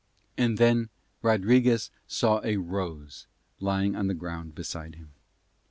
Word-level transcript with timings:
And 0.35 0.57
then 0.57 0.89
Rodriguez 1.21 1.91
saw 2.07 2.41
a 2.43 2.57
rose 2.57 3.27
lying 3.59 3.95
on 3.95 4.07
the 4.07 4.15
ground 4.15 4.55
beside 4.55 4.95
him. 4.95 5.11